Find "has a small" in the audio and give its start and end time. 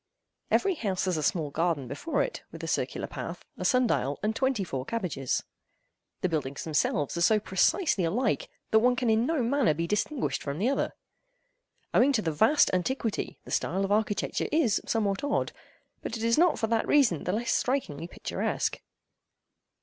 1.05-1.51